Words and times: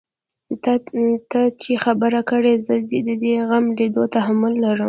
ته 1.31 1.41
چا 1.61 1.73
خبره 1.85 2.21
کړې 2.29 2.53
چې 2.57 2.61
زه 2.65 2.73
د 3.07 3.09
دې 3.23 3.33
غم 3.47 3.65
ليدو 3.77 4.03
تحمل 4.15 4.53
لرم. 4.63 4.79